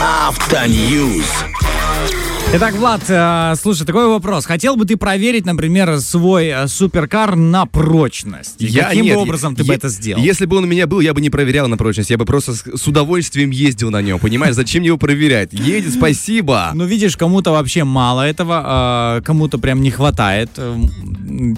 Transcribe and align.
After 0.00 0.66
News. 0.68 1.65
Итак, 2.54 2.74
Влад, 2.76 3.02
э, 3.08 3.54
слушай, 3.60 3.84
такой 3.84 4.06
вопрос. 4.08 4.46
Хотел 4.46 4.76
бы 4.76 4.86
ты 4.86 4.96
проверить, 4.96 5.44
например, 5.44 6.00
свой 6.00 6.46
э, 6.46 6.68
суперкар 6.68 7.36
на 7.36 7.66
прочность? 7.66 8.54
Я- 8.60 8.84
каким 8.84 9.04
нет, 9.04 9.16
бы 9.16 9.22
образом 9.22 9.54
ты 9.56 9.62
бы 9.64 9.72
е- 9.74 9.76
это 9.76 9.88
сделал? 9.90 10.22
Если 10.22 10.46
бы 10.46 10.56
он 10.56 10.64
у 10.64 10.66
меня 10.66 10.86
был, 10.86 11.00
я 11.00 11.12
бы 11.12 11.20
не 11.20 11.28
проверял 11.28 11.68
на 11.68 11.76
прочность. 11.76 12.08
Я 12.08 12.16
бы 12.16 12.24
просто 12.24 12.54
с, 12.54 12.64
с 12.64 12.86
удовольствием 12.86 13.50
ездил 13.50 13.90
на 13.90 14.00
нем. 14.00 14.18
Понимаешь, 14.20 14.54
зачем 14.54 14.84
его 14.84 14.96
проверять? 14.96 15.52
Едет, 15.52 15.92
спасибо. 15.92 16.70
Ну, 16.72 16.84
видишь, 16.86 17.16
кому-то 17.18 17.50
вообще 17.50 17.84
мало 17.84 18.22
этого, 18.22 18.62
а 18.64 19.20
кому-то 19.22 19.58
прям 19.58 19.82
не 19.82 19.90
хватает 19.90 20.48
э, 20.56 20.78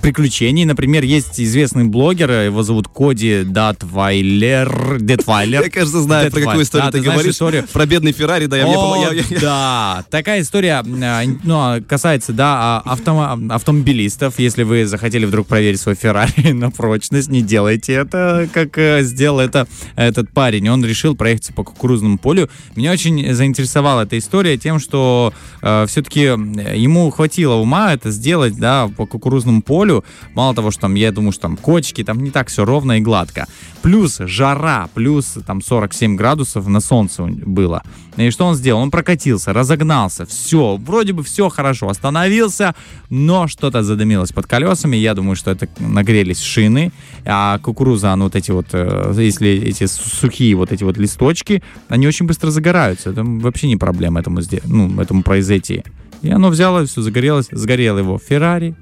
приключений. 0.00 0.64
Например, 0.64 1.02
есть 1.02 1.40
известный 1.40 1.84
блогер, 1.84 2.30
э, 2.30 2.44
его 2.46 2.62
зовут 2.62 2.86
Коди 2.88 3.42
Датвайлер. 3.42 4.98
Детвайлер. 5.00 5.62
Я, 5.62 5.70
кажется, 5.70 6.02
знаю, 6.02 6.30
про 6.30 6.40
какую 6.40 6.62
историю 6.64 6.92
ты, 6.92 6.98
говоришь. 7.00 7.34
Про 7.72 7.86
бедный 7.86 8.12
Феррари, 8.12 8.46
да, 8.46 8.58
я, 8.58 8.64
я- 8.64 9.24
я- 9.30 9.40
да, 9.40 10.04
такая 10.10 10.42
история, 10.42 10.73
э, 10.82 11.26
ну, 11.42 11.82
касается, 11.86 12.32
да, 12.32 12.82
а, 12.84 12.94
автомо- 12.96 13.52
автомобилистов. 13.52 14.38
Если 14.38 14.62
вы 14.62 14.86
захотели 14.86 15.26
вдруг 15.26 15.46
проверить 15.46 15.80
свой 15.80 15.94
Феррари 15.94 16.52
на 16.52 16.70
прочность, 16.70 17.28
не 17.28 17.42
делайте 17.42 17.92
это, 17.92 18.48
как 18.52 18.78
э, 18.78 19.02
сделал 19.02 19.40
это 19.40 19.66
этот 19.96 20.30
парень. 20.30 20.68
Он 20.68 20.84
решил 20.84 21.14
проехаться 21.14 21.52
по 21.52 21.64
кукурузному 21.64 22.18
полю. 22.18 22.48
Меня 22.76 22.92
очень 22.92 23.34
заинтересовала 23.34 24.02
эта 24.02 24.18
история 24.18 24.56
тем, 24.56 24.78
что 24.78 25.32
все-таки 25.60 26.20
ему 26.20 27.10
хватило 27.10 27.54
ума 27.54 27.92
это 27.92 28.10
сделать, 28.10 28.56
да, 28.56 28.90
по 28.96 29.06
кукурузному 29.06 29.62
полю. 29.62 30.04
Мало 30.34 30.54
того, 30.54 30.70
что 30.70 30.82
там, 30.82 30.94
я 30.94 31.12
думаю, 31.12 31.32
что 31.32 31.42
там 31.42 31.56
кочки, 31.56 32.04
там 32.04 32.22
не 32.22 32.30
так 32.30 32.48
все 32.48 32.64
ровно 32.64 32.98
и 32.98 33.00
гладко. 33.00 33.46
Плюс 33.82 34.18
жара, 34.18 34.88
плюс 34.94 35.36
там 35.46 35.62
47 35.62 36.16
градусов 36.16 36.66
на 36.66 36.80
солнце 36.80 37.22
было. 37.24 37.82
И 38.16 38.30
что 38.30 38.46
он 38.46 38.54
сделал? 38.54 38.80
Он 38.80 38.90
прокатился, 38.90 39.52
разогнался, 39.52 40.24
все, 40.26 40.63
вроде 40.76 41.12
бы 41.12 41.22
все 41.22 41.48
хорошо, 41.48 41.88
остановился, 41.88 42.74
но 43.10 43.46
что-то 43.48 43.82
задымилось 43.82 44.32
под 44.32 44.46
колесами. 44.46 44.96
Я 44.96 45.14
думаю, 45.14 45.36
что 45.36 45.50
это 45.50 45.68
нагрелись 45.78 46.40
шины, 46.40 46.92
а 47.24 47.58
кукуруза, 47.58 48.12
она 48.12 48.24
вот 48.24 48.36
эти 48.36 48.50
вот, 48.50 48.66
э, 48.72 49.12
если 49.16 49.48
эти 49.48 49.86
сухие 49.86 50.54
вот 50.54 50.72
эти 50.72 50.84
вот 50.84 50.98
листочки, 50.98 51.62
они 51.88 52.06
очень 52.06 52.26
быстро 52.26 52.50
загораются. 52.50 53.10
Это 53.10 53.22
вообще 53.24 53.68
не 53.68 53.76
проблема 53.76 54.20
этому, 54.20 54.40
ну, 54.64 55.00
этому 55.00 55.22
произойти. 55.22 55.82
И 56.24 56.30
оно 56.30 56.48
взяло, 56.48 56.86
все 56.86 57.02
загорелось, 57.02 57.48
сгорел 57.50 57.98
его 57.98 58.18
Феррари, 58.18 58.74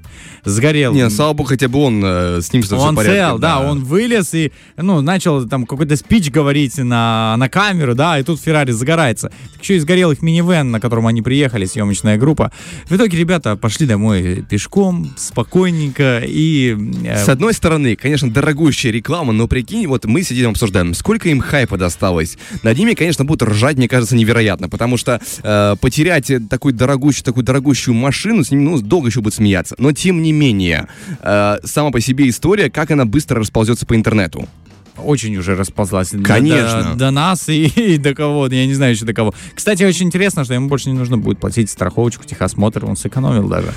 сгорел 0.45 0.93
Не, 0.93 1.09
слава 1.09 1.33
богу, 1.33 1.49
хотя 1.49 1.67
бы 1.67 1.77
он 1.79 2.01
э, 2.03 2.41
с 2.41 2.53
ним 2.53 2.63
все 2.63 2.77
он 2.77 2.95
порядке. 2.95 3.17
цел, 3.17 3.37
да, 3.37 3.59
он 3.59 3.83
вылез 3.83 4.33
и, 4.33 4.53
ну, 4.77 5.01
начал 5.01 5.45
там 5.47 5.65
какой-то 5.65 5.97
спич 5.97 6.31
говорить 6.31 6.77
на, 6.77 7.35
на 7.37 7.49
камеру, 7.49 7.95
да, 7.95 8.17
и 8.17 8.23
тут 8.23 8.39
Феррари 8.39 8.71
загорается. 8.71 9.29
Так 9.53 9.61
еще 9.61 9.75
и 9.75 9.79
сгорел 9.79 10.11
их 10.11 10.21
минивэн, 10.21 10.71
на 10.71 10.79
котором 10.79 11.05
они 11.05 11.21
приехали, 11.21 11.65
съемочная 11.65 12.17
группа. 12.17 12.53
В 12.87 12.95
итоге 12.95 13.17
ребята 13.17 13.57
пошли 13.57 13.85
домой 13.87 14.45
пешком, 14.49 15.13
спокойненько 15.17 16.23
и... 16.25 16.77
э, 17.05 17.25
С 17.25 17.27
одной 17.27 17.53
стороны, 17.53 17.97
конечно, 17.97 18.31
дорогущая 18.31 18.93
реклама, 18.93 19.33
но 19.33 19.47
прикинь, 19.47 19.85
вот 19.87 20.05
мы 20.05 20.23
сидим 20.23 20.51
обсуждаем, 20.51 20.93
сколько 20.93 21.27
им 21.27 21.41
хайпа 21.41 21.77
досталось. 21.77 22.37
Над 22.63 22.77
ними, 22.77 22.93
конечно, 22.93 23.25
будут 23.25 23.49
ржать, 23.49 23.75
мне 23.75 23.89
кажется, 23.89 24.15
невероятно, 24.15 24.69
потому 24.69 24.95
что 24.95 25.19
э, 25.43 25.75
потерять 25.81 26.31
такую 26.49 26.73
дорогущую, 26.73 27.32
такую 27.33 27.45
дорогущую 27.45 27.95
машину, 27.95 28.43
с 28.43 28.51
ними, 28.51 28.63
ну, 28.63 28.79
долго 28.79 29.07
еще 29.07 29.21
будут 29.21 29.33
смеяться. 29.33 29.75
Но, 29.79 29.91
тем 29.91 30.21
не 30.21 30.31
менее, 30.31 30.87
э, 31.21 31.57
сама 31.63 31.89
по 31.89 31.99
себе 31.99 32.29
история, 32.29 32.69
как 32.69 32.91
она 32.91 33.05
быстро 33.05 33.39
расползется 33.39 33.87
по 33.87 33.95
интернету. 33.95 34.47
Очень 34.97 35.35
уже 35.37 35.55
расползлась 35.55 36.09
Конечно. 36.23 36.91
До, 36.93 36.99
до 36.99 37.11
нас 37.11 37.49
и, 37.49 37.65
и 37.93 37.97
до 37.97 38.13
кого, 38.13 38.47
я 38.47 38.65
не 38.65 38.73
знаю 38.73 38.93
еще 38.93 39.05
до 39.05 39.13
кого. 39.13 39.33
Кстати, 39.53 39.83
очень 39.83 40.07
интересно, 40.07 40.43
что 40.43 40.53
ему 40.53 40.69
больше 40.69 40.89
не 40.89 40.97
нужно 40.97 41.17
будет 41.17 41.39
платить 41.39 41.69
страховочку, 41.69 42.23
техосмотр, 42.25 42.85
он 42.85 42.95
сэкономил 42.95 43.47
даже. 43.47 43.73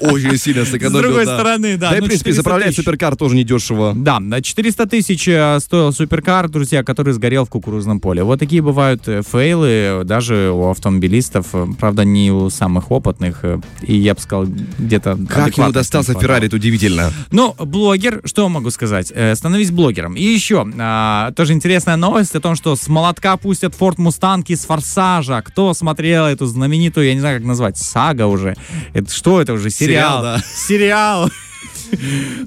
Очень 0.00 0.36
сильно 0.38 0.64
С 0.64 0.70
сэкономил, 0.70 1.02
другой 1.02 1.26
да. 1.26 1.34
стороны, 1.34 1.76
да. 1.76 1.90
Да 1.90 1.96
и, 1.96 2.00
ну, 2.00 2.06
в 2.06 2.08
принципе, 2.08 2.30
400 2.30 2.42
заправлять 2.42 2.76
суперкар 2.76 3.16
тоже 3.16 3.36
недешево. 3.36 3.92
Да, 3.94 4.20
на 4.20 4.42
400 4.42 4.86
тысяч 4.86 5.28
э, 5.28 5.58
стоил 5.60 5.92
суперкар, 5.92 6.48
друзья, 6.48 6.82
который 6.82 7.12
сгорел 7.12 7.44
в 7.44 7.50
кукурузном 7.50 8.00
поле. 8.00 8.22
Вот 8.22 8.38
такие 8.38 8.62
бывают 8.62 9.06
э, 9.08 9.22
фейлы 9.22 10.02
даже 10.04 10.50
у 10.50 10.70
автомобилистов, 10.70 11.48
э, 11.52 11.66
правда, 11.78 12.04
не 12.04 12.30
у 12.30 12.50
самых 12.50 12.90
опытных, 12.90 13.44
и 13.82 13.96
я 13.96 14.14
бы 14.14 14.20
сказал, 14.20 14.46
где-то... 14.78 15.18
Как 15.28 15.56
ему 15.56 15.72
достался. 15.72 16.14
Феррари, 16.14 16.46
это 16.46 16.56
удивительно. 16.56 17.12
Ну, 17.30 17.54
блогер, 17.58 18.20
что 18.24 18.48
могу 18.48 18.70
сказать? 18.70 19.12
Становись 19.34 19.70
блогером. 19.70 20.03
И 20.12 20.22
еще, 20.22 20.66
а, 20.78 21.32
тоже 21.32 21.54
интересная 21.54 21.96
новость 21.96 22.34
о 22.34 22.40
том, 22.40 22.54
что 22.54 22.76
с 22.76 22.86
молотка 22.88 23.38
пустят 23.38 23.74
Ford 23.74 23.96
Mustang 23.96 24.44
из 24.48 24.66
Форсажа. 24.66 25.40
Кто 25.42 25.72
смотрел 25.72 26.26
эту 26.26 26.44
знаменитую, 26.44 27.06
я 27.06 27.14
не 27.14 27.20
знаю, 27.20 27.38
как 27.38 27.46
назвать, 27.46 27.78
сага 27.78 28.26
уже? 28.26 28.54
Это 28.92 29.10
что 29.10 29.40
это 29.40 29.54
уже? 29.54 29.70
Сериал. 29.70 30.20
Сериал, 30.20 30.22
да. 30.22 30.42
Сериал. 30.54 31.30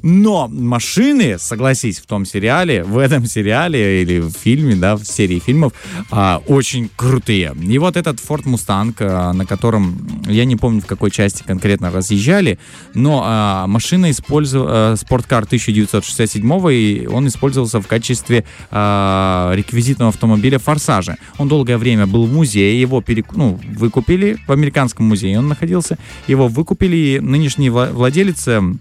Но 0.03 0.47
машины, 0.47 1.37
согласись, 1.39 1.99
в 1.99 2.05
том 2.05 2.25
сериале, 2.25 2.83
в 2.83 2.97
этом 2.97 3.25
сериале 3.25 4.01
или 4.01 4.19
в 4.19 4.31
фильме, 4.31 4.75
да, 4.75 4.95
в 4.95 5.03
серии 5.03 5.39
фильмов, 5.39 5.73
а, 6.11 6.41
очень 6.47 6.89
крутые. 6.95 7.55
И 7.61 7.77
вот 7.77 7.97
этот 7.97 8.19
Ford 8.19 8.43
Mustang, 8.43 8.95
а, 8.99 9.33
на 9.33 9.45
котором, 9.45 9.97
я 10.27 10.45
не 10.45 10.55
помню, 10.55 10.81
в 10.81 10.85
какой 10.85 11.11
части 11.11 11.43
конкретно 11.43 11.91
разъезжали, 11.91 12.59
но 12.93 13.23
а, 13.25 13.67
машина 13.67 14.11
использовала, 14.11 14.95
спорткар 14.95 15.43
1967 15.43 16.47
и 16.71 17.07
он 17.07 17.27
использовался 17.27 17.79
в 17.79 17.87
качестве 17.87 18.43
а, 18.71 19.51
реквизитного 19.53 20.09
автомобиля 20.09 20.59
Форсажа. 20.59 21.17
Он 21.37 21.47
долгое 21.47 21.77
время 21.77 22.07
был 22.07 22.25
в 22.25 22.33
музее, 22.33 22.79
его 22.79 23.01
перек... 23.01 23.33
ну, 23.35 23.59
выкупили 23.75 24.37
в 24.47 24.51
американском 24.51 25.05
музее, 25.05 25.39
он 25.39 25.47
находился, 25.47 25.97
его 26.27 26.47
выкупили, 26.47 26.95
и 26.95 27.19
нынешний 27.19 27.69
вла- 27.69 27.91
владелец 27.91 28.47
эм, 28.47 28.79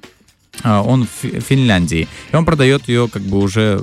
он 0.64 1.04
в 1.04 1.08
Фи- 1.22 1.40
Финляндии. 1.40 2.08
И 2.32 2.36
он 2.36 2.44
продает 2.44 2.88
ее, 2.88 3.08
как 3.08 3.22
бы 3.22 3.38
уже 3.38 3.78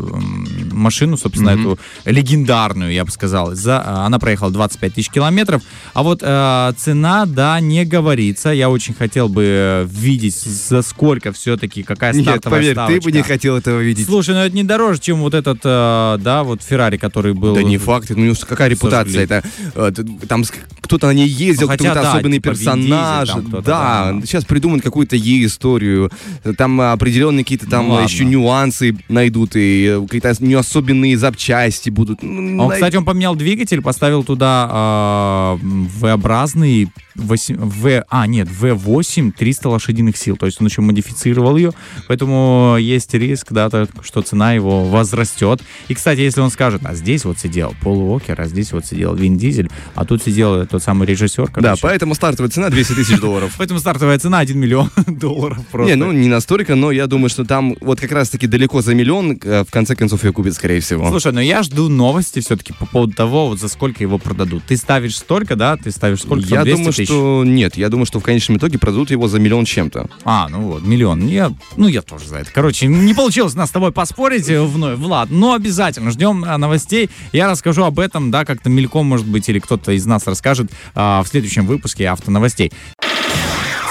машину, 0.73 1.17
собственно, 1.17 1.51
эту 1.51 1.79
легендарную, 2.05 2.91
я 2.93 3.05
бы 3.05 3.11
сказал. 3.11 3.53
За, 3.55 3.81
а, 3.83 4.05
она 4.05 4.19
проехала 4.19 4.51
25 4.51 4.93
тысяч 4.93 5.09
километров. 5.09 5.61
А 5.93 6.03
вот 6.03 6.19
э, 6.21 6.73
цена, 6.77 7.25
да, 7.25 7.59
не 7.59 7.85
говорится. 7.85 8.49
Я 8.49 8.69
очень 8.69 8.93
хотел 8.93 9.29
бы 9.29 9.43
э, 9.45 9.87
видеть, 9.89 10.35
за 10.35 10.81
сколько 10.81 11.31
все-таки, 11.31 11.83
какая 11.83 12.13
Нет, 12.13 12.23
стартовая 12.23 12.59
поверь, 12.61 12.75
ты 12.75 12.81
бы 12.81 12.85
ставочка. 12.87 13.11
не 13.11 13.21
хотел 13.23 13.57
этого 13.57 13.79
видеть. 13.79 14.05
Слушай, 14.05 14.35
ну 14.35 14.41
это 14.41 14.55
не 14.55 14.63
дороже, 14.63 14.99
чем 14.99 15.19
вот 15.19 15.33
этот, 15.33 15.59
э, 15.63 16.17
да, 16.21 16.43
вот 16.43 16.61
Феррари, 16.63 16.97
который 16.97 17.33
был... 17.33 17.55
Да 17.55 17.63
не 17.63 17.77
факт, 17.77 18.09
ну 18.09 18.33
какая 18.47 18.69
репутация 18.69 19.23
это? 19.23 19.43
э, 19.75 19.91
Там 20.27 20.43
кто-то 20.81 21.07
на 21.07 21.11
ней 21.11 21.27
ездил, 21.27 21.67
Ну, 21.67 21.71
хотя 21.71 21.89
какой-то 21.89 22.01
да, 22.03 22.13
особенный 22.13 22.37
типа 22.37 22.49
персонаж. 22.49 23.29
Дизель 23.29 23.43
да, 23.49 23.61
да. 23.61 24.21
сейчас 24.23 24.45
придумают 24.45 24.83
какую-то 24.83 25.15
ей 25.15 25.45
историю. 25.45 26.11
Там 26.57 26.79
определенные 26.81 27.43
какие-то 27.43 27.67
там 27.69 27.87
Ну, 27.87 28.03
еще 28.03 28.25
нюансы 28.25 28.95
найдут, 29.09 29.55
и 29.55 29.85
э, 29.85 30.01
какие-то 30.03 30.33
не 30.39 30.55
особенные 30.63 31.17
запчасти 31.17 31.89
будут. 31.89 32.23
Ну, 32.23 32.65
Он, 32.65 32.71
кстати, 32.71 32.95
он 32.95 33.05
поменял 33.05 33.35
двигатель, 33.35 33.81
поставил 33.81 34.23
туда 34.23 34.67
а, 34.71 35.59
V-образный 35.61 36.89
восемь- 37.15 37.57
V, 37.57 38.03
а, 38.09 38.27
нет, 38.27 38.47
V8 38.47 39.31
300 39.31 39.69
лошадиных 39.69 40.17
сил. 40.17 40.37
То 40.37 40.45
есть 40.45 40.59
он 40.61 40.67
еще 40.67 40.81
модифицировал 40.81 41.57
ее, 41.57 41.71
поэтому 42.07 42.77
есть 42.79 43.13
риск, 43.13 43.47
да, 43.51 43.69
то, 43.69 43.87
что 44.01 44.21
цена 44.21 44.53
его 44.53 44.85
возрастет. 44.85 45.61
И, 45.87 45.93
кстати, 45.93 46.19
если 46.21 46.41
он 46.41 46.49
скажет, 46.51 46.81
а 46.85 46.93
здесь 46.95 47.25
вот 47.25 47.39
сидел 47.39 47.73
Пол 47.81 47.99
Уокер, 48.11 48.39
а 48.39 48.45
здесь 48.45 48.71
вот 48.71 48.85
сидел 48.85 49.15
Вин 49.15 49.37
Дизель, 49.37 49.69
а 49.95 50.05
тут 50.05 50.23
сидел 50.23 50.65
тот 50.65 50.81
самый 50.83 51.07
режиссер, 51.07 51.47
Да, 51.47 51.61
короче. 51.61 51.81
поэтому 51.81 52.15
стартовая 52.15 52.49
цена 52.51 52.69
200 52.69 52.93
тысяч 52.93 53.19
долларов. 53.19 53.53
Поэтому 53.57 53.79
стартовая 53.79 54.19
цена 54.19 54.39
1 54.39 54.57
миллион 54.59 54.89
долларов 55.07 55.59
просто. 55.71 55.89
Не, 55.95 55.95
ну 55.95 56.11
не 56.11 56.27
настолько, 56.27 56.75
но 56.75 56.91
я 56.91 57.07
думаю, 57.07 57.29
что 57.29 57.45
там 57.45 57.75
вот 57.81 57.99
как 57.99 58.11
раз-таки 58.11 58.47
далеко 58.47 58.81
за 58.81 58.93
миллион, 58.95 59.37
э, 59.43 59.63
в 59.63 59.71
конце 59.71 59.95
концов, 59.95 60.23
ее 60.23 60.33
купит, 60.33 60.53
скорее 60.53 60.79
всего. 60.81 61.07
Слушай, 61.09 61.31
ну 61.33 61.39
я 61.41 61.63
жду 61.63 61.89
новости 61.89 62.39
все-таки 62.39 62.73
по 62.73 62.85
поводу 62.85 63.13
того, 63.13 63.47
вот 63.49 63.59
за 63.59 63.67
сколько 63.67 64.03
его 64.03 64.17
продадут. 64.17 64.63
Ты 64.65 64.77
ставишь 64.77 65.15
столько, 65.17 65.55
да? 65.55 65.77
Ты 65.77 65.91
ставишь 65.91 66.19
сколько? 66.21 66.45
я 66.47 66.57
там, 66.57 66.63
200 66.65 66.77
думаю, 66.77 66.93
тысяч? 67.05 67.13
что 67.13 67.43
нет, 67.45 67.77
я 67.77 67.89
думаю, 67.89 68.05
что 68.05 68.19
в 68.19 68.23
конечном 68.23 68.57
итоге 68.57 68.77
продадут 68.77 69.11
его 69.11 69.27
за 69.27 69.39
миллион 69.39 69.65
чем-то. 69.65 70.09
А, 70.23 70.47
ну 70.49 70.61
вот, 70.61 70.83
миллион. 70.83 71.27
Я, 71.27 71.53
ну, 71.77 71.87
я 71.87 72.01
тоже 72.01 72.27
за 72.27 72.37
это. 72.37 72.51
Короче, 72.53 72.87
не 72.87 73.13
получилось 73.13 73.55
нас 73.55 73.69
с 73.69 73.71
тобой 73.71 73.91
поспорить 73.91 74.49
э, 74.49 74.61
вновь, 74.61 74.97
Влад, 74.97 75.29
но 75.29 75.53
обязательно 75.53 76.11
ждем 76.11 76.43
э, 76.43 76.57
новостей. 76.57 77.09
Я 77.31 77.49
расскажу 77.49 77.83
об 77.83 77.99
этом, 77.99 78.31
да, 78.31 78.45
как-то 78.45 78.69
мельком, 78.69 79.05
может 79.05 79.27
быть, 79.27 79.47
или 79.49 79.59
кто-то 79.59 79.91
из 79.91 80.05
нас 80.05 80.25
расскажет 80.27 80.71
а, 80.95 81.23
в 81.23 81.27
следующем 81.27 81.65
выпуске 81.65 82.07
автоновостей. 82.09 82.71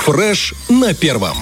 Фреш 0.04 0.54
на 0.68 0.94
первом. 0.94 1.36